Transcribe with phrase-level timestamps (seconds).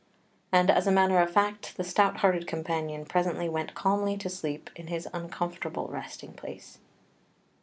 [0.51, 4.71] And, as a matter of fact, the stout hearted champion presently went calmly to sleep
[4.75, 6.79] in his uncomfortable resting place.